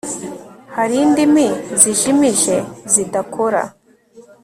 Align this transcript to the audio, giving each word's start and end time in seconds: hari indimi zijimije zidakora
hari 0.75 0.95
indimi 1.05 1.47
zijimije 1.81 2.55
zidakora 2.91 3.61